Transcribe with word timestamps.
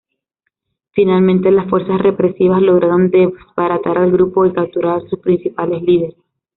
Finalmente 0.93 1.51
las 1.51 1.69
fuerzas 1.69 2.01
represivas 2.01 2.59
lograron 2.63 3.11
desbaratar 3.11 3.99
al 3.99 4.11
grupo 4.11 4.47
y 4.47 4.51
capturar 4.51 4.97
a 4.97 5.07
sus 5.07 5.19
principales 5.19 5.83
líderes. 5.83 6.15